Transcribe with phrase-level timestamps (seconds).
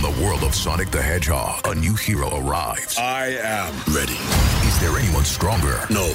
[0.00, 2.96] From the world of Sonic the Hedgehog, a new hero arrives.
[2.96, 4.14] I am ready.
[4.66, 5.82] Is there anyone stronger?
[5.90, 6.12] No.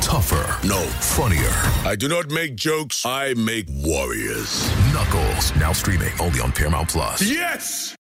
[0.00, 0.66] Tougher?
[0.66, 0.80] No.
[1.00, 1.50] Funnier?
[1.86, 4.70] I do not make jokes, I make warriors.
[4.94, 7.20] Knuckles, now streaming only on Paramount Plus.
[7.20, 7.94] Yes!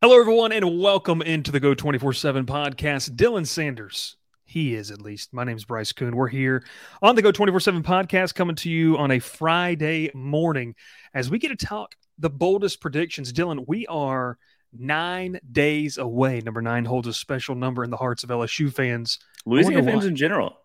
[0.00, 3.16] Hello, everyone, and welcome into the Geaux 24 7 podcast.
[3.16, 5.32] Dylan Sanders, he is at least.
[5.32, 6.14] My name is Bryce Koon.
[6.14, 6.64] We're here
[7.02, 10.76] on the Geaux 24 7 podcast coming to you on a Friday morning
[11.12, 13.32] as we get to talk the boldest predictions.
[13.32, 14.38] Dylan, we are
[14.72, 16.40] nine days away.
[16.40, 19.18] Number nine holds a special number in the hearts of LSU fans.
[19.46, 20.08] Louisiana fans why.
[20.08, 20.56] in general.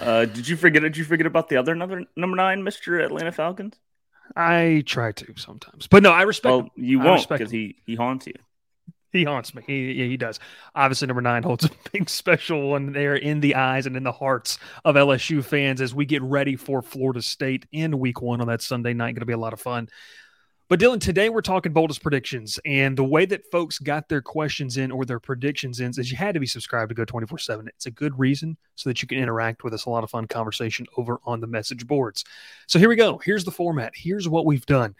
[0.00, 0.82] Uh, did you forget?
[0.82, 3.78] Did you forget about the other number number nine, Mister Atlanta Falcons?
[4.34, 6.70] I try to sometimes, but no, I respect Well, him.
[6.76, 8.34] you won't respect because he he haunts you.
[9.12, 9.62] He haunts me.
[9.66, 10.40] He, yeah, he does.
[10.74, 14.12] Obviously, number nine holds a big special one there in the eyes and in the
[14.12, 18.48] hearts of LSU fans as we get ready for Florida State in week one on
[18.48, 19.12] that Sunday night.
[19.12, 19.88] Going to be a lot of fun.
[20.68, 22.58] But Dylan, today we're talking boldest predictions.
[22.64, 26.16] And the way that folks got their questions in or their predictions in is you
[26.16, 27.68] had to be subscribed to Geaux 24 7.
[27.68, 29.84] It's a good reason so that you can interact with us.
[29.84, 32.24] A lot of fun conversation over on the message boards.
[32.66, 33.18] So here we go.
[33.18, 33.92] Here's the format.
[33.94, 34.96] Here's what we've done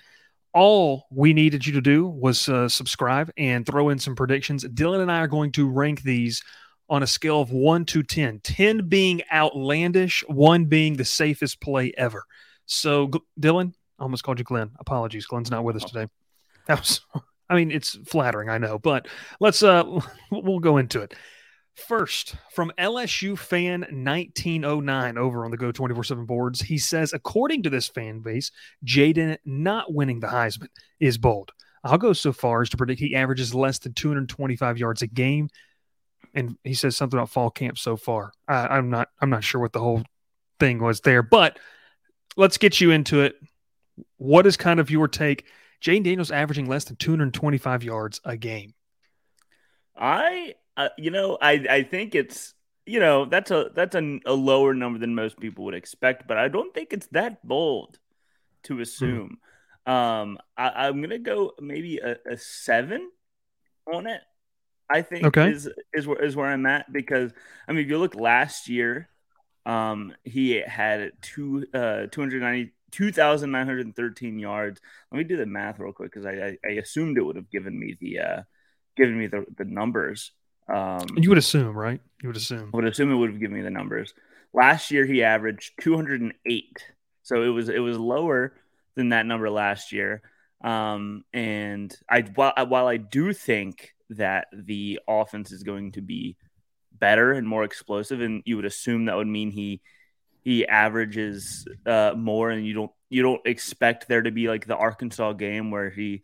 [0.56, 4.64] all we needed you to do was uh, subscribe and throw in some predictions.
[4.64, 6.42] Dylan and I are going to rank these
[6.88, 11.92] on a scale of 1 to 10, 10 being outlandish, 1 being the safest play
[11.98, 12.24] ever.
[12.64, 14.70] So, Dylan, I almost called you Glenn.
[14.78, 15.26] Apologies.
[15.26, 16.06] Glenn's not with us today.
[16.66, 17.00] That was,
[17.48, 19.06] I mean, it's flattering, I know, but
[19.38, 19.84] let's, uh,
[20.32, 21.14] we'll go into it.
[21.76, 27.62] First, from LSU fan 1909 over on the Geaux 24 7 boards, he says, according
[27.62, 28.50] to this fan base,
[28.84, 31.52] Jayden not winning the Heisman is bold.
[31.84, 35.48] I'll go so far as to predict he averages less than 225 yards a game.
[36.34, 38.32] And he says something about fall camp so far.
[38.48, 40.02] I, I'm not I'm not sure what the whole
[40.58, 41.58] thing was there, but
[42.36, 43.36] let's get you into it.
[44.18, 45.46] What is kind of your take?
[45.82, 48.74] Jayden Daniels averaging less than 225 yards a game.
[49.96, 54.32] I, uh, you know, I I think it's you know that's a that's a, a
[54.32, 58.02] lower number than most people would expect, but I don't think it's that bold Hmm.
[58.64, 59.38] to assume.
[59.86, 63.10] Um, I, I'm gonna go maybe a, a seven
[63.92, 64.22] on it.
[64.90, 65.48] I think Okay.
[65.48, 67.32] is is where is where I'm at because
[67.68, 69.10] I mean if you look last year,
[69.66, 74.80] um, he had two uh 290 2,913 yards.
[75.12, 77.50] Let me do the math real quick because I, I I assumed it would have
[77.50, 78.42] given me the uh
[78.96, 80.32] given me the the numbers.
[80.68, 82.00] Um, You would assume, right?
[82.22, 82.70] You would assume.
[82.72, 84.14] I would assume it would have given me the numbers.
[84.52, 86.84] Last year he averaged 208,
[87.22, 88.54] so it was it was lower
[88.94, 90.22] than that number last year.
[90.64, 96.36] Um, and I while, while I do think that the offense is going to be
[96.92, 99.82] better and more explosive, and you would assume that would mean he
[100.46, 104.76] he averages uh, more, and you don't you don't expect there to be like the
[104.76, 106.22] Arkansas game where he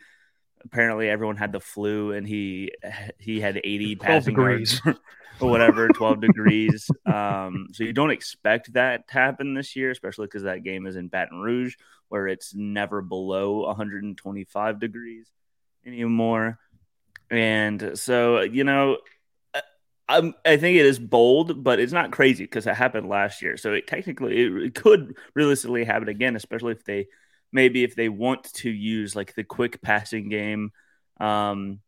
[0.65, 2.71] apparently everyone had the flu and he
[3.19, 4.81] he had 80 passing degrees.
[5.41, 10.27] or whatever 12 degrees um so you don't expect that to happen this year especially
[10.27, 11.75] because that game is in baton rouge
[12.09, 15.27] where it's never below 125 degrees
[15.85, 16.61] anymore
[17.29, 18.99] and so you know
[20.09, 23.57] I'm, I think it is bold, but it's not crazy because it happened last year.
[23.57, 27.07] So it technically it, it could realistically happen again, especially if they
[27.53, 30.73] maybe if they want to use like the quick passing game.
[31.21, 31.81] Um,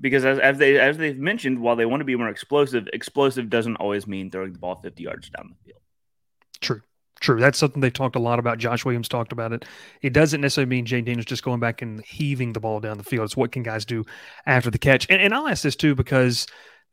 [0.00, 3.48] because as, as they as they've mentioned, while they want to be more explosive, explosive
[3.48, 5.80] doesn't always mean throwing the ball 50 yards down the field.
[6.60, 6.82] True.
[7.20, 7.40] True.
[7.40, 8.58] That's something they talked a lot about.
[8.58, 9.64] Josh Williams talked about it.
[10.02, 13.04] It doesn't necessarily mean Jayden Daniels just going back and heaving the ball down the
[13.04, 13.24] field.
[13.24, 14.04] It's what can guys do
[14.44, 15.06] after the catch.
[15.08, 16.46] And, and I'll ask this too because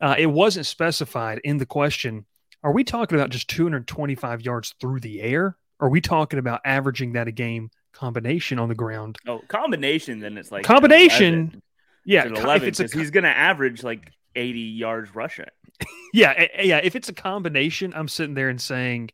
[0.04, 2.26] uh, it wasn't specified in the question.
[2.62, 5.58] Are we talking about just 225 yards through the air?
[5.80, 9.18] Are we talking about averaging that a game combination on the ground?
[9.26, 11.62] Oh, combination, then it's like Combination,
[12.06, 15.46] Yeah, It's 11 if it's a 'cause he's going to average like 80 yards rushing.
[16.14, 16.82] yeah, yeah.
[16.84, 19.12] If it's a combination, I'm sitting there and saying,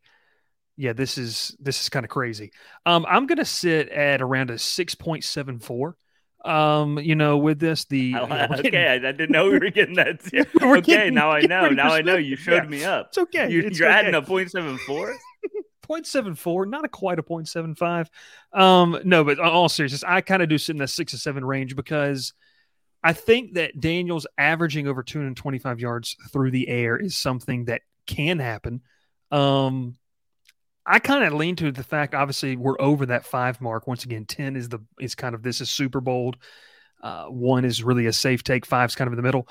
[0.76, 2.52] yeah, this is this is kind of crazy.
[2.86, 5.98] Um, I'm gonna sit at around a six point seven four.
[6.46, 8.76] Um, you know, with this, the okay, getting-
[9.06, 10.24] I, I didn't know we were getting that.
[10.24, 10.46] too.
[10.62, 11.70] Okay, getting- now I know.
[11.70, 12.16] Now I know.
[12.16, 12.70] You showed Yeah.
[12.70, 13.08] me up.
[13.10, 13.52] it's okay.
[13.52, 13.86] You, you're okay.
[13.88, 15.16] adding a point seven four.
[15.90, 18.08] 0.74, not a quite a 0.75.
[18.54, 21.44] Um, no, but all seriousness, I kind of do sit in that six to seven
[21.44, 22.34] range because
[23.04, 28.38] I think that Daniels averaging over 225 yards through the air is something that can
[28.38, 28.82] happen.
[29.32, 29.96] Um,
[30.90, 33.86] I kind of lean to the fact, obviously, we're over that five mark.
[33.86, 36.38] Once again, 10 is the is kind of this is super bold.
[37.02, 38.66] Uh, one is really a safe take.
[38.66, 39.48] Five's kind of in the middle.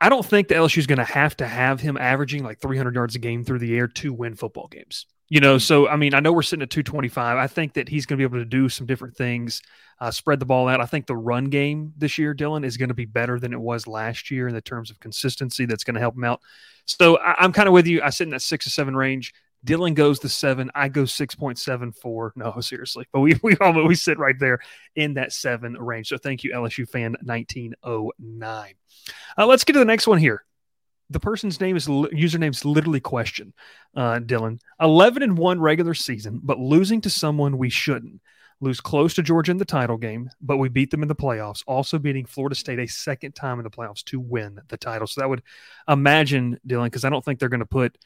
[0.00, 2.96] I don't think the LSU is going to have to have him averaging like 300
[2.96, 5.06] yards a game through the air to win football games.
[5.28, 7.36] You know, so I mean, I know we're sitting at 225.
[7.36, 9.62] I think that he's going to be able to do some different things,
[10.00, 10.80] uh, spread the ball out.
[10.80, 13.60] I think the run game this year, Dylan, is going to be better than it
[13.60, 15.64] was last year in the terms of consistency.
[15.64, 16.40] That's going to help him out.
[16.86, 18.00] So I, am kind of with you.
[18.02, 19.34] I sit in that six to seven range.
[19.66, 20.70] Dylan goes to seven.
[20.74, 22.32] I go six point seven four.
[22.36, 24.60] No, seriously, but we we almost we sit right there
[24.96, 26.08] in that seven range.
[26.08, 28.74] So thank you, LSU fan nineteen oh nine.
[29.36, 30.44] Uh, let's get to the next one here
[31.10, 33.52] the person's name is username's literally question
[33.96, 38.20] uh, dylan 11 and 1 regular season but losing to someone we shouldn't
[38.60, 41.62] lose close to georgia in the title game but we beat them in the playoffs
[41.66, 45.20] also beating florida state a second time in the playoffs to win the title so
[45.20, 45.42] that would
[45.88, 47.96] imagine dylan because i don't think they're going to put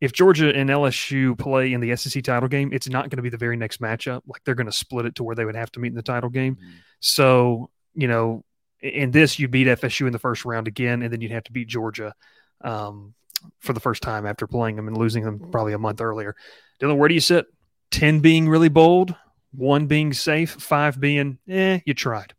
[0.00, 3.30] if georgia and lsu play in the sec title game it's not going to be
[3.30, 5.70] the very next matchup like they're going to split it to where they would have
[5.70, 6.70] to meet in the title game mm-hmm.
[7.00, 8.44] so you know
[8.80, 11.52] in this you beat fsu in the first round again and then you'd have to
[11.52, 12.14] beat georgia
[12.62, 13.14] um,
[13.60, 16.34] for the first time after playing them and losing them probably a month earlier.
[16.80, 17.46] Dylan, where do you sit?
[17.90, 19.14] 10 being really bold,
[19.52, 22.34] one being safe, five being, eh, you tried.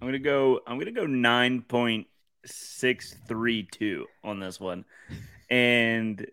[0.00, 0.60] I'm gonna go.
[0.66, 2.08] I'm gonna go nine point
[2.44, 4.84] six three two on this one,
[5.48, 6.26] and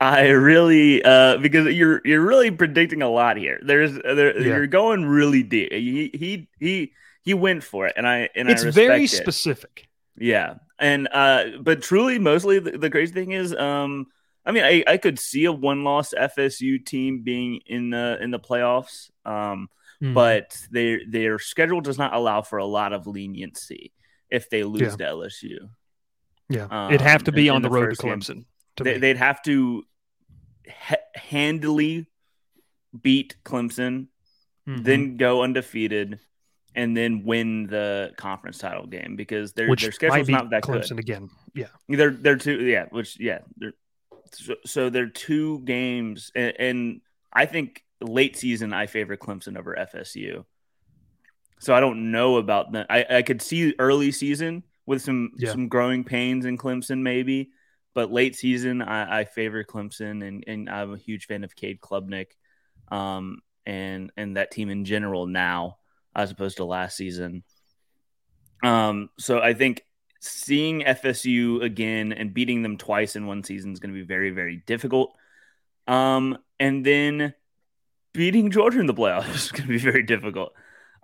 [0.00, 3.60] I really uh because you're you're really predicting a lot here.
[3.62, 4.46] There's there yeah.
[4.46, 5.72] you're going really deep.
[5.72, 6.92] He he he
[7.22, 9.10] he went for it, and I and it's I very it.
[9.10, 9.88] specific.
[10.16, 14.06] Yeah, and uh, but truly, mostly the, the crazy thing is, um,
[14.44, 18.30] I mean, I, I could see a one loss FSU team being in the in
[18.30, 19.68] the playoffs, um,
[20.02, 20.14] mm.
[20.14, 23.92] but their their schedule does not allow for a lot of leniency
[24.30, 24.96] if they lose yeah.
[24.96, 25.56] to LSU.
[26.48, 28.44] Yeah, um, it'd have to be on the, the, road to Clemson.
[28.76, 29.84] To they, would have to
[30.78, 32.06] ha- handily
[33.02, 34.08] beat Clemson,
[34.68, 34.82] mm-hmm.
[34.82, 36.20] then go undefeated,
[36.74, 40.90] and then win the conference title game because their which their schedule's not that Clemson
[40.90, 41.00] good.
[41.00, 41.30] again.
[41.54, 42.64] Yeah, they're they're two.
[42.64, 43.74] Yeah, which yeah, they're
[44.32, 47.00] so, so they're two games, and, and,
[47.32, 50.44] I think late season I favor Clemson over FSU.
[51.60, 52.86] So I don't know about that.
[52.90, 55.50] I I could see early season with some yeah.
[55.50, 57.50] some growing pains in Clemson maybe,
[57.94, 61.80] but late season I, I favor Clemson, and and I'm a huge fan of Cade
[61.80, 62.32] Klubnik,
[62.88, 65.78] um, and and that team in general now
[66.14, 67.42] as opposed to last season.
[68.62, 69.84] Um, so I think
[70.20, 74.30] seeing FSU again and beating them twice in one season is going to be very,
[74.30, 75.14] very difficult.
[75.86, 77.34] Um, and then
[78.12, 80.52] beating Georgia in the playoffs is going to be very difficult.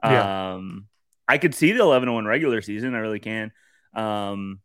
[0.04, 0.54] Yeah.
[0.54, 0.88] Um,
[1.26, 2.94] I could see the 11 1 regular season.
[2.94, 3.52] I really can.
[3.94, 4.60] Um,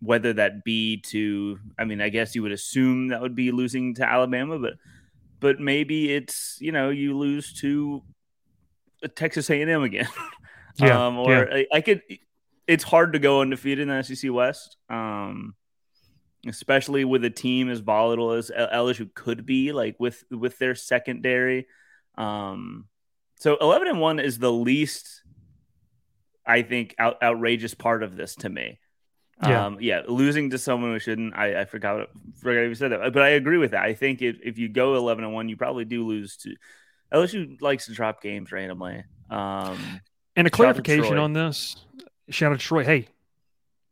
[0.00, 3.94] whether that be to, I mean, I guess you would assume that would be losing
[3.94, 4.74] to Alabama, but
[5.40, 8.02] but maybe it's you know you lose to
[9.14, 10.08] Texas A&M again.
[10.76, 11.44] yeah, um, or yeah.
[11.50, 12.02] I, I, could.
[12.66, 15.54] It's hard to go undefeated in the SEC West, um,
[16.46, 21.66] especially with a team as volatile as LSU could be, like with with their secondary.
[22.16, 22.86] Um,
[23.36, 25.22] so eleven and one is the least,
[26.44, 28.80] I think, out, outrageous part of this to me.
[29.42, 29.66] Yeah.
[29.66, 31.34] Um, yeah, losing to someone who shouldn't.
[31.36, 32.08] I, I forgot
[32.40, 33.84] forgot you said that, but I agree with that.
[33.84, 36.54] I think if, if you go eleven and one, you probably do lose to
[37.12, 39.04] LSU likes to drop games randomly.
[39.30, 40.00] Um,
[40.34, 41.76] and a clarification on this.
[42.30, 42.84] Shout out to Troy.
[42.84, 43.08] Hey,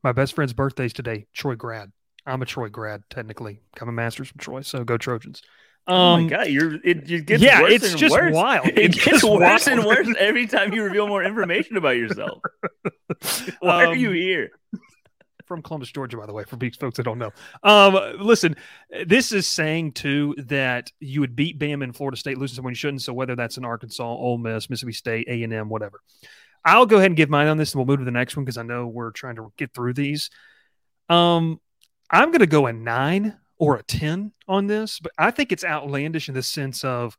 [0.02, 1.26] my best friend's birthday's today.
[1.32, 1.92] Troy grad.
[2.26, 3.60] I'm a Troy grad technically.
[3.80, 5.42] I'm a master's from Troy, so go Trojans.
[5.88, 8.34] Um, oh my um, god, you're it, it gets yeah, worse it's and just worse.
[8.34, 8.66] wild.
[8.66, 9.78] It, it gets worse wild.
[9.78, 12.40] and worse every time you reveal more information about yourself.
[13.60, 14.50] Why um, are you here?
[15.46, 17.32] From Columbus, Georgia, by the way, for folks that don't know.
[17.62, 18.56] Um, listen,
[19.06, 22.76] this is saying too that you would beat Bam in Florida State, losing someone you
[22.76, 23.02] shouldn't.
[23.02, 26.00] So whether that's in Arkansas, Ole Miss, Mississippi State, A and M, whatever.
[26.64, 28.44] I'll go ahead and give mine on this, and we'll move to the next one
[28.44, 30.30] because I know we're trying to get through these.
[31.08, 31.60] Um,
[32.10, 35.64] I'm going to go a nine or a ten on this, but I think it's
[35.64, 37.16] outlandish in the sense of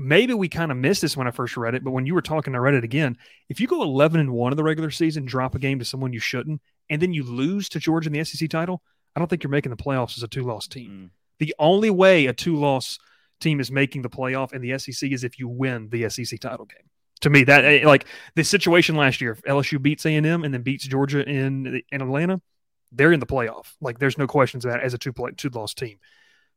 [0.00, 2.22] maybe we kind of missed this when I first read it, but when you were
[2.22, 3.16] talking, I read it again.
[3.48, 6.12] If you go 11 and one in the regular season, drop a game to someone
[6.12, 8.82] you shouldn't, and then you lose to Georgia in the SEC title,
[9.14, 10.90] I don't think you're making the playoffs as a two loss team.
[10.90, 11.10] Mm.
[11.38, 12.98] The only way a two loss
[13.40, 16.66] team is making the playoff in the SEC is if you win the SEC title
[16.66, 16.88] game.
[17.22, 20.44] To me, that eh, like the situation last year, if LSU beats A and M
[20.44, 22.40] and then beats Georgia in in Atlanta,
[22.92, 23.74] they're in the playoff.
[23.80, 25.98] Like there's no questions about as a two play two loss team.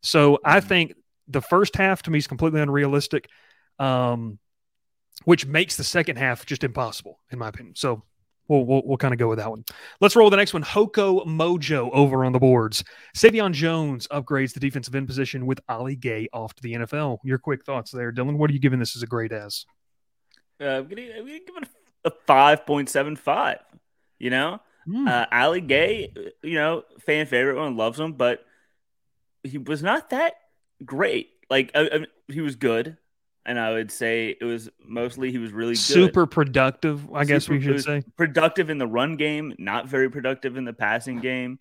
[0.02, 0.40] So.
[0.44, 0.94] I think
[1.28, 3.30] the first half to me is completely unrealistic,
[3.80, 4.40] um,
[5.26, 7.76] which makes the second half just impossible in my opinion.
[7.76, 8.04] So
[8.48, 9.64] we'll we'll, we'll kind of go with that one.
[10.02, 10.64] Let's roll with the next one.
[10.64, 12.84] Hoko Mojo over on the boards.
[13.16, 17.20] Sai'vion Jones upgrades the defensive end position with Ali Gaye off to the NFL.
[17.24, 18.38] Your quick thoughts there, Dylan.
[18.38, 19.66] What are you giving this as a grade as?
[20.62, 21.68] Uh, I'm gonna, give it
[22.06, 23.60] a five point seven five.
[24.20, 25.08] You know, mm.
[25.08, 28.46] uh, Ali Gaye, you know, fan favorite, one loves him, but
[29.44, 30.36] he was not that
[30.86, 32.98] great like I, I, he was good,
[33.46, 35.80] and I would say it was mostly he was really good.
[35.80, 38.04] Super productive, I guess we should say.
[38.18, 41.60] productive in the run game, not very productive in the passing game.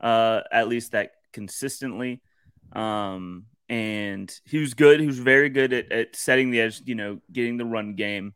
[0.00, 2.22] Uh, at least that consistently.
[2.72, 4.98] Um, and he was good.
[5.00, 8.34] He was very good at, at setting the edge, you know, getting the run game.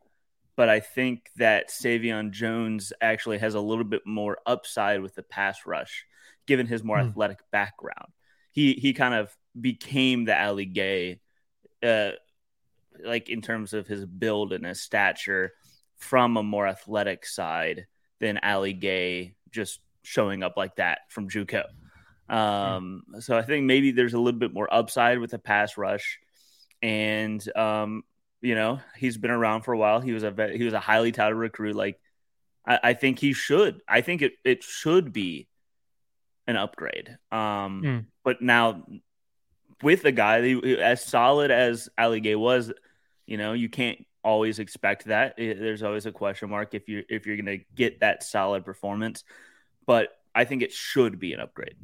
[0.57, 5.23] But I think that Sai'vion Jones actually has a little bit more upside with the
[5.23, 6.05] pass rush,
[6.47, 7.09] given his more Hmm.
[7.09, 8.13] athletic background.
[8.53, 11.21] He he kind of became the Ali Gaye,
[11.83, 12.13] uh,
[13.05, 15.53] like in terms of his build and his stature,
[15.97, 17.87] from a more athletic side
[18.21, 21.65] than Ali Gaye just showing up like that from JUCO.
[22.29, 26.19] Um, so I think maybe there's a little bit more upside with the pass rush,
[26.83, 28.03] and um,
[28.41, 30.01] you know he's been around for a while.
[30.01, 31.77] He was a ve- he was a highly touted recruit.
[31.77, 32.01] Like
[32.67, 33.81] I, I think he should.
[33.87, 35.49] I think it it should be
[36.47, 37.17] an upgrade.
[37.31, 37.99] Um, Hmm.
[38.25, 38.85] but now
[39.85, 40.41] with a guy
[40.81, 42.73] as solid as Ali Gaye was,
[43.27, 45.35] you know, you can't always expect that.
[45.37, 49.23] There's always a question mark if you if you're going to get that solid performance.
[49.87, 51.77] But I think it should be an upgrade.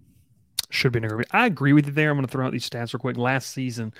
[0.70, 1.26] Should be an upgrade.
[1.30, 2.10] I agree with you there.
[2.10, 3.18] I'm going to throw out these stats real quick.
[3.18, 3.92] Last season,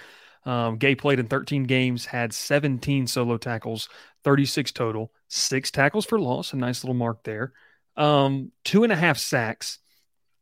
[0.44, 3.88] um, Gaye played in 13 games, had 17 solo tackles,
[4.24, 7.52] 36 total, six tackles for loss, a nice little mark there.
[7.96, 9.78] Um, two and a half sacks,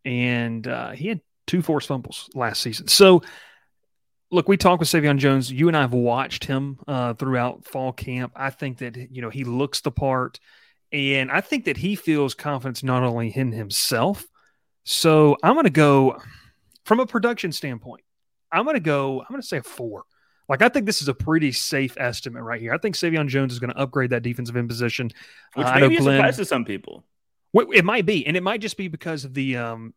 [0.05, 2.87] and uh, he had two forced fumbles last season.
[2.87, 3.23] So,
[4.31, 5.51] look, we talked with Sai'vion Jones.
[5.51, 8.33] You and I have watched him uh, throughout fall camp.
[8.37, 10.41] I think that you know he looks the part,
[10.93, 14.27] and I think that he feels confidence not only in himself.
[14.85, 16.19] So I'm going to go
[16.85, 18.03] from a production standpoint.
[18.51, 19.21] I'm going to go.
[19.21, 20.05] I'm going to say a four.
[20.49, 22.73] Like I think this is a pretty safe estimate right here.
[22.73, 25.11] I think Sai'vion Jones is going to upgrade that defensive end position.
[25.55, 27.05] Which Uh, I may be a Glenn- surprise to some people.
[27.55, 29.93] It might be, and it might just be because of the um,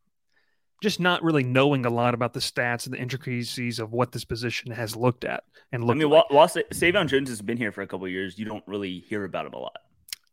[0.82, 4.26] just not really knowing a lot about the stats and the intricacies of what this
[4.26, 6.12] position has looked at and I mean, like.
[6.30, 8.64] while, while Sa- Sai'vion Jones has been here for a couple of years, you don't
[8.68, 9.78] really hear about him a lot.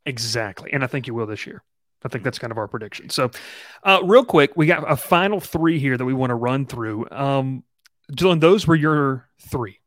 [0.05, 0.73] Exactly.
[0.73, 1.62] And I think you will this year.
[2.05, 3.11] I think that's kind of our prediction.
[3.11, 3.31] So,
[3.83, 7.09] uh, real quick, we got a final three here that we want to run through.
[7.11, 7.64] Um,
[8.12, 9.81] Dylan, those were your three.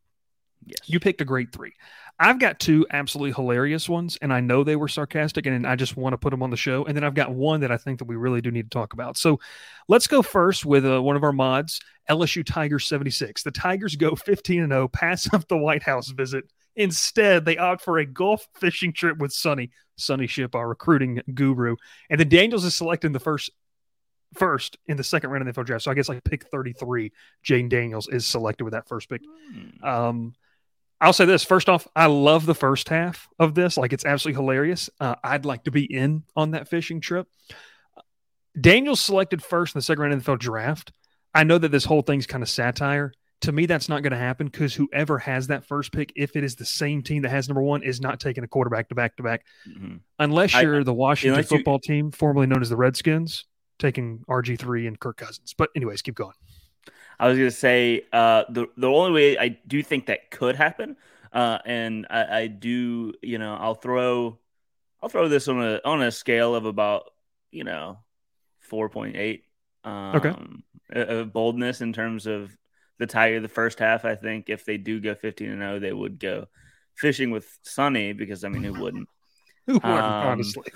[0.64, 0.78] Yes.
[0.86, 1.72] You picked a great three.
[2.18, 5.96] I've got two absolutely hilarious ones, and I know they were sarcastic, and I just
[5.96, 6.84] want to put them on the show.
[6.84, 8.92] And then I've got one that I think that we really do need to talk
[8.92, 9.16] about.
[9.16, 9.40] So
[9.88, 13.42] let's go first with uh, one of our mods, LSU Tigers 76.
[13.42, 16.44] The Tigers go 15 and 0, pass up the White House visit.
[16.76, 21.76] Instead, they opt for a golf fishing trip with Sonny, Sonny Shipp, our recruiting guru.
[22.08, 23.50] And then Daniels is selecting the first
[24.34, 25.84] first in the second round of the NFL draft.
[25.84, 27.12] So I guess like pick 33,
[27.44, 29.22] Jayden Daniels is selected with that first pick.
[29.52, 29.84] Hmm.
[29.84, 30.34] Um,
[31.02, 33.76] I'll say this first off, I love the first half of this.
[33.76, 34.88] Like it's absolutely hilarious.
[35.00, 37.26] Uh, I'd like to be in on that fishing trip.
[38.58, 40.92] Daniels selected first in the second round of the NFL draft.
[41.34, 43.12] I know that this whole thing's kind of satire.
[43.40, 46.44] To me, that's not going to happen because whoever has that first pick, if it
[46.44, 49.16] is the same team that has number one, is not taking a quarterback to back
[49.16, 50.00] to back, Mhm.
[50.20, 53.46] unless you're the Washington unless you- football team, formerly known as the Redskins,
[53.80, 55.54] taking RG3 and Kirk Cousins.
[55.58, 56.34] But, anyways, keep going.
[57.22, 60.96] I was gonna say uh, the the only way I do think that could happen,
[61.32, 64.38] uh, and I, I do, you know, I'll throw,
[65.02, 67.10] I'll throw this on a on a scale of about,
[67.52, 67.98] you know,
[68.60, 69.44] four point eight.
[69.84, 70.34] Um, Okay.
[70.94, 72.56] uh, uh, boldness in terms of
[72.98, 73.40] the Tiger.
[73.40, 76.46] The first half, I think, if they do go fifteen and zero, they would go
[76.96, 79.08] fishing with Sonny because I mean, who wouldn't?
[79.66, 80.72] Who wouldn't, Um, honestly?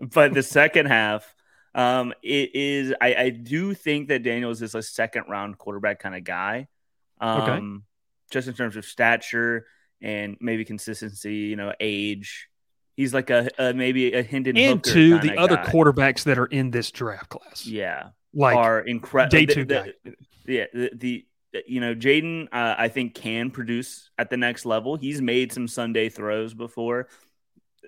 [0.00, 1.34] but the second half,
[1.74, 6.14] um, it is I, I do think that Daniels is a second round quarterback kind
[6.14, 6.68] of guy.
[7.20, 7.60] Um, Okay.
[8.30, 9.66] just in terms of stature
[10.00, 12.48] and maybe consistency, you know, age.
[12.96, 15.64] He's like a, a maybe a Hendon And Hooker to the other guy.
[15.66, 17.64] quarterbacks that are in this draft class.
[17.66, 19.30] yeah, Like are incredible.
[19.38, 19.92] day two guy.
[20.46, 21.24] yeah, the, the
[21.66, 24.96] you know Jayden, uh, I think can produce at the next level.
[24.96, 27.08] He's made some Sunday throws before.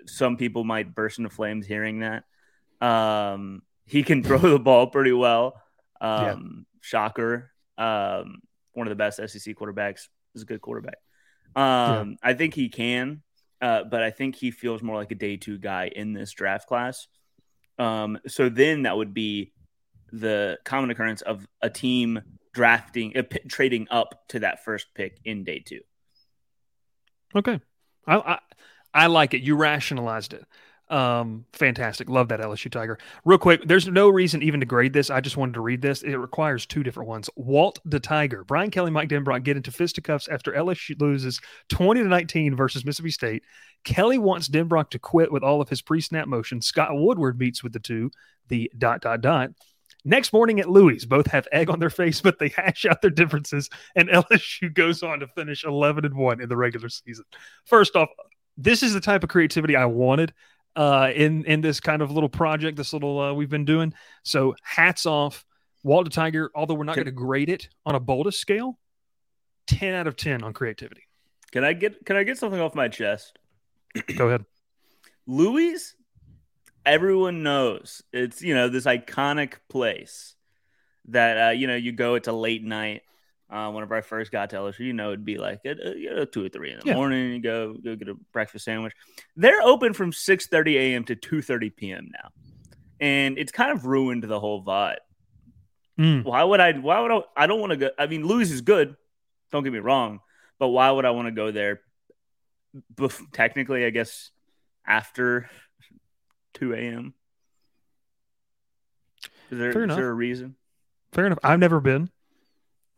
[0.06, 2.24] Some people might burst into flames hearing that.
[2.80, 5.60] Um, he can throw the ball pretty well.
[6.00, 7.50] Um, Shocker.
[7.76, 8.40] Um,
[8.72, 10.08] one of the best SEC quarterbacks.
[10.34, 10.98] Is a good quarterback.
[11.56, 13.22] Um, I think he can,
[13.60, 16.68] uh, but I think he feels more like a day two guy in this draft
[16.68, 17.08] class.
[17.80, 19.52] Um, so then that would be
[20.12, 25.18] the common occurrence of a team drafting, uh, p- trading up to that first pick
[25.24, 25.80] in day two.
[27.34, 27.60] Okay.
[28.06, 28.38] I, I
[28.92, 29.42] I like it.
[29.42, 30.44] You rationalized it.
[30.90, 32.10] Um, fantastic.
[32.10, 32.98] Love that LSU Tiger.
[33.24, 35.08] Real quick, there's no reason even to grade this.
[35.08, 36.02] I just wanted to read this.
[36.02, 37.30] It requires two different ones.
[37.36, 38.42] Walt the Tiger.
[38.42, 43.12] Brian Kelly, Mike Denbrock get into fisticuffs after LSU loses 20 to 19 versus Mississippi
[43.12, 43.44] State.
[43.84, 46.60] Kelly wants Denbrock to quit with all of his pre-snap motion.
[46.60, 48.10] Scott Woodward meets with the two.
[48.48, 49.50] The dot dot dot.
[50.04, 53.12] Next morning at Louis, both have egg on their face, but they hash out their
[53.12, 57.24] differences, and LSU goes on to finish 11 and 1 in the regular season.
[57.64, 58.08] First off,
[58.56, 60.34] this is the type of creativity I wanted
[60.76, 63.92] uh, in in this kind of little project, this little uh, we've been doing.
[64.22, 65.44] So hats off,
[65.82, 66.50] Walter Tiger.
[66.54, 68.78] Although we're not going to grade it on a boldest scale,
[69.66, 71.02] 10 out of 10 on creativity.
[71.52, 73.38] Can I get can I get something off my chest?
[74.16, 74.44] Go ahead.
[75.26, 75.94] Louis,
[76.86, 80.34] everyone knows it's you know this iconic place
[81.08, 82.14] that uh, you know you go.
[82.14, 83.02] It's a late night.
[83.50, 86.14] Uh, whenever I first got to LSU, you know, it'd be like at, uh, you
[86.14, 86.94] know, two or three in the Yeah.
[86.94, 87.32] morning.
[87.32, 88.92] You go go get a breakfast sandwich.
[89.34, 91.02] They're open from six thirty a.m.
[91.04, 92.10] to two thirty p.m.
[92.12, 92.30] now,
[93.00, 94.98] and it's kind of ruined the whole vibe.
[95.98, 96.24] Mm.
[96.24, 96.72] Why would I?
[96.74, 97.20] Why would I?
[97.36, 97.90] I don't want to go.
[97.98, 98.94] I mean, Louis is good.
[99.50, 100.20] Don't get me wrong,
[100.60, 101.80] but why would I want to go there?
[102.94, 104.30] Bef- technically, I guess
[104.86, 105.50] after
[106.54, 107.14] two a.m.
[109.50, 109.96] Is there, enough.
[109.96, 110.54] there a reason?
[111.12, 111.40] Fair enough.
[111.42, 112.08] I've never been,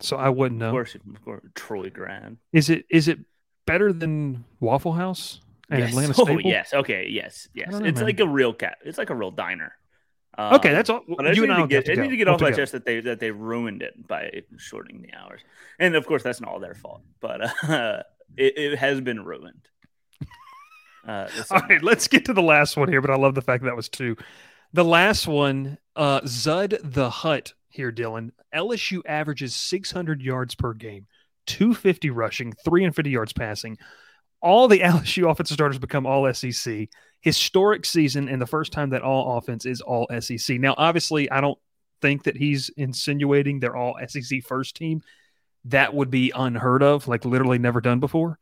[0.02, 0.68] so I wouldn't know.
[0.68, 2.38] Of course, of course, Troy Grand.
[2.52, 3.18] Is it is it
[3.66, 5.40] better than Waffle House
[5.70, 5.90] and yes.
[5.90, 6.40] Atlanta Oh, Staple?
[6.50, 6.74] yes.
[6.74, 7.06] Okay.
[7.08, 7.48] Yes.
[7.54, 7.70] Yes.
[7.70, 8.06] know, It's man.
[8.06, 8.78] like a real cat.
[8.84, 9.72] It's like a real diner.
[10.38, 11.02] Okay, Um, that's all.
[11.06, 12.50] But I you need and I to get, I need to get We'll off my
[12.50, 12.56] go.
[12.56, 15.42] chest that they that they ruined it by shortening the hours,
[15.78, 18.02] and of course that's not all their fault, but uh,
[18.36, 19.68] it, it has been ruined.
[21.06, 23.64] Uh, All right, let's get to the last one here, but I love the fact
[23.64, 24.16] that was two.
[24.72, 28.30] The last one, uh, Zud the Hut here, Dylan.
[28.54, 31.06] LSU averages 600 yards per game,
[31.46, 33.78] 250 rushing, 350 yards passing.
[34.40, 36.88] All the LSU offensive starters become all SEC.
[37.20, 40.58] Historic season and the first time that all offense is all SEC.
[40.58, 41.58] Now, obviously, I don't
[42.00, 45.02] think that he's insinuating they're all SEC first team.
[45.66, 48.38] That would be unheard of, like literally never done before.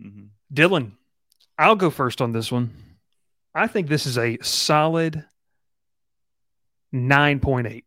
[0.00, 0.28] Mhm.
[0.54, 0.92] Dylan,
[1.58, 2.72] I'll go first on this one.
[3.54, 5.24] I think this is a solid
[6.92, 7.84] 9.8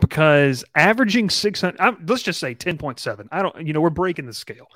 [0.00, 3.28] because averaging 600, I'm, let's just say 10.7.
[3.30, 4.66] I don't, you know, we're breaking the scale.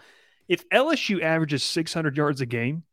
[0.49, 2.85] If LSU averages 600 yards a game,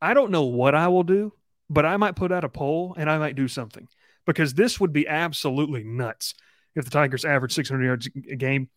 [0.00, 1.32] I don't know what I will do,
[1.70, 3.88] but I might put out a poll and I might do something
[4.26, 6.34] because this would be absolutely nuts
[6.74, 8.68] if the Tigers average 600 yards a game.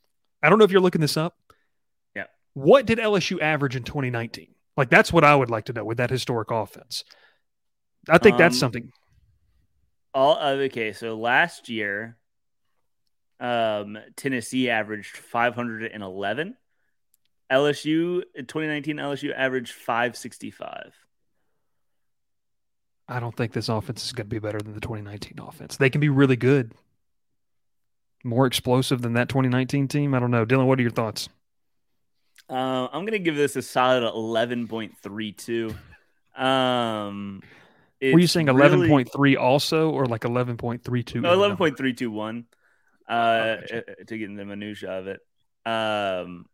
[0.43, 1.37] I don't know if you're looking this up.
[2.15, 2.25] Yeah.
[2.53, 4.55] What did LSU average in 2019?
[4.75, 7.03] Like that's what I would like to know with that historic offense.
[8.09, 8.91] I think that's Um, something.
[10.13, 10.93] All okay.
[10.93, 12.16] So last year,
[13.39, 16.55] um, Tennessee averaged 511.
[17.51, 20.93] LSU 2019 LSU averaged 565.
[23.09, 25.77] I don't think this offense is going to be better than the 2019 offense.
[25.77, 26.73] They can be really good,
[28.23, 30.13] more explosive than that 2019 team.
[30.13, 30.65] I don't know, Dylan.
[30.65, 31.29] What are your thoughts?
[32.49, 35.75] Uh, I'm going to give this a solid 11.32.
[36.37, 37.41] Um,
[38.01, 39.37] Were you saying 11.3 really...
[39.37, 41.21] also, or like 11.32?
[41.21, 42.43] No, 11.321.
[43.07, 43.83] Uh, Okay.
[43.87, 45.19] uh, to get in the minutia of it,
[45.65, 46.45] um,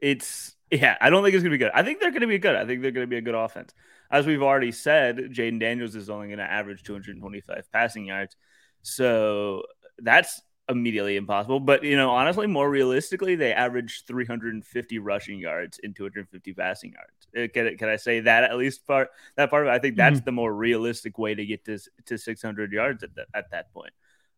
[0.00, 0.96] it's yeah.
[1.00, 1.72] I don't think it's gonna be good.
[1.74, 2.54] I think they're gonna be good.
[2.56, 3.74] I think they're gonna be a good offense.
[4.10, 8.06] As we've already said, Jayden Daniels is only gonna average two hundred twenty five passing
[8.06, 8.36] yards,
[8.82, 9.64] so
[9.98, 11.60] that's immediately impossible.
[11.60, 15.94] But you know, honestly, more realistically, they average three hundred and fifty rushing yards and
[15.94, 17.26] two hundred fifty passing yards.
[17.36, 19.76] Uh, Can, can I say that at least part that part of it?
[19.76, 20.24] I think that's Mm-hmm.
[20.24, 23.72] the more realistic way to get to to six hundred yards at that at that
[23.72, 23.92] point.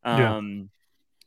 [0.04, 0.40] Yeah.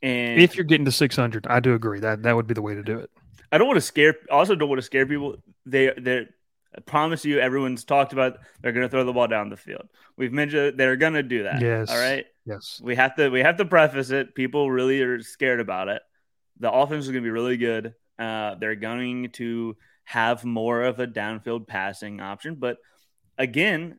[0.06, 2.74] And If you're getting to 600, I do agree that that would be the way
[2.74, 3.10] to do it.
[3.50, 4.14] I don't want to scare.
[4.30, 5.36] Also, don't want to scare people.
[5.64, 6.28] They they
[6.76, 9.88] I promise you, everyone's talked about they're going to throw the ball down the field.
[10.16, 11.60] We've mentioned they're going to do that.
[11.60, 11.90] Yes.
[11.90, 12.24] All right.
[12.44, 12.80] Yes.
[12.82, 14.34] We have to we have to preface it.
[14.34, 16.02] People really are scared about it.
[16.60, 17.94] The offense is going to be really good.
[18.18, 22.78] Uh, they're going to have more of a downfield passing option, but
[23.36, 23.98] again,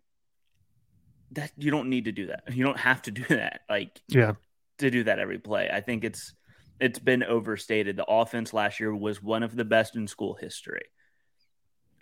[1.31, 2.43] that you don't need to do that.
[2.51, 3.61] You don't have to do that.
[3.69, 4.33] Like Yeah.
[4.79, 5.69] To do that every play.
[5.71, 6.33] I think it's
[6.79, 7.95] it's been overstated.
[7.95, 10.85] The offense last year was one of the best in school history.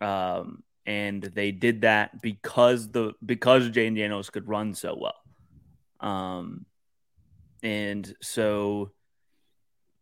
[0.01, 6.09] Um, and they did that because the because Jayden Daniels could run so well.
[6.11, 6.65] Um,
[7.63, 8.91] and so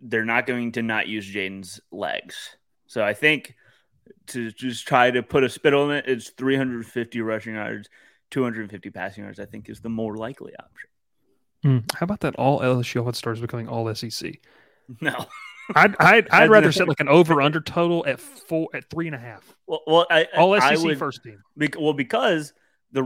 [0.02, 2.58] they're not going to not use Jayden's legs.
[2.88, 3.56] So I think
[4.28, 7.88] to just try to put a spit on it, it's 350 rushing yards,
[8.32, 9.40] 250 passing yards.
[9.40, 10.90] I think is the more likely option.
[11.64, 11.80] Hmm.
[11.96, 12.36] How about that?
[12.36, 14.40] All LSU offense starters becoming all SEC.
[15.02, 15.26] No.
[15.76, 19.16] I'd I'd, I'd rather set like an over under total at four at three and
[19.16, 19.56] a half.
[19.66, 21.42] Well, well, I, All SEC would, first team.
[21.56, 22.52] bec- well, because
[22.92, 23.02] the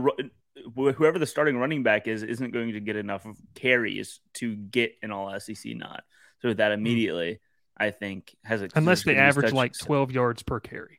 [0.74, 5.12] whoever the starting running back is isn't going to get enough carries to get an
[5.12, 6.02] All SEC nod.
[6.42, 7.38] So that immediately,
[7.76, 8.78] I think, has a Hmm.
[8.78, 10.98] Unless they there's gonna be average like 12 yards per carry.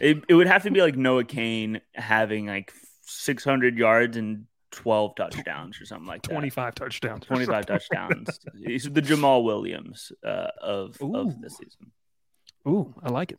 [0.00, 5.14] It, it would have to be like Noah Cain having like 600 yards and 12
[5.16, 6.30] touchdowns or something like that.
[6.30, 7.24] 25 touchdowns.
[7.24, 8.38] 25 touchdowns.
[8.66, 11.92] He's the Jamaal Williams uh, of, of this season.
[12.68, 13.38] Ooh, I like it.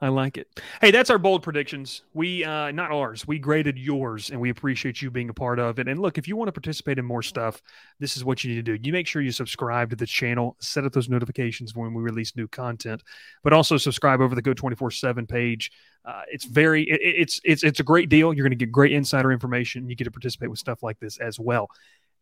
[0.00, 0.60] I like it.
[0.80, 2.02] Hey, that's our bold predictions.
[2.14, 3.26] We uh not ours.
[3.26, 5.88] We graded yours and we appreciate you being a part of it.
[5.88, 7.60] And look, if you want to participate in more stuff,
[7.98, 8.80] this is what you need to do.
[8.86, 12.36] You make sure you subscribe to the channel, set up those notifications when we release
[12.36, 13.02] new content,
[13.42, 15.72] but also subscribe over the Geaux 24/7 page.
[16.04, 18.32] Uh, it's very it, it's it's it's a great deal.
[18.32, 19.88] You're going to get great insider information.
[19.88, 21.68] You get to participate with stuff like this as well.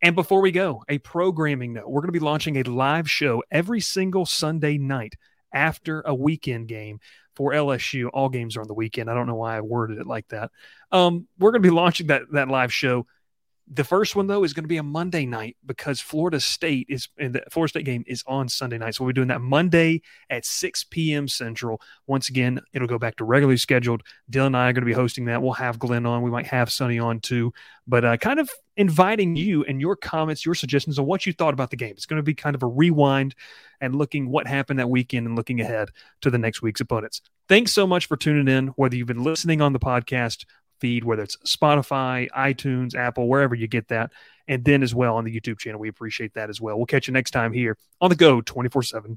[0.01, 1.89] And before we go, a programming note.
[1.89, 5.13] We're going to be launching a live show every single Sunday night
[5.53, 6.99] after a weekend game
[7.37, 8.09] for LSU.
[8.11, 9.11] All games are on the weekend.
[9.11, 10.49] I don't know why I worded it like that.
[10.91, 13.05] Um, we're going to be launching that that live show.
[13.69, 17.09] The first one though is going to be a Monday night because Florida State is
[17.17, 18.95] in the Florida State game is on Sunday night.
[18.95, 21.27] So we're doing that Monday at 6 p.m.
[21.27, 21.81] Central.
[22.05, 24.03] Once again, it'll go back to regularly scheduled.
[24.31, 25.41] Dylan and I are going to be hosting that.
[25.41, 26.21] We'll have Glenn on.
[26.21, 27.53] We might have Sonny on too.
[27.85, 31.53] But uh, kind of inviting you and your comments, your suggestions on what you thought
[31.53, 31.91] about the game.
[31.91, 33.35] It's going to be kind of a rewind
[33.81, 35.89] and looking what happened that weekend and looking ahead
[36.21, 37.21] to the next week's opponents.
[37.49, 40.45] Thanks so much for tuning in, whether you've been listening on the podcast
[40.79, 44.11] feed, whether it's Spotify, iTunes, Apple, wherever you get that,
[44.47, 45.79] and then as well on the YouTube channel.
[45.79, 46.77] We appreciate that as well.
[46.77, 49.15] We'll catch you next time here on the Geaux 24 7.